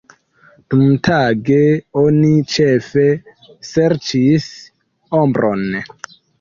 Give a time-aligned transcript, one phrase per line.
[0.73, 1.57] Dumtage
[2.05, 3.05] oni ĉefe
[3.71, 4.51] serĉis
[5.23, 5.67] ombron.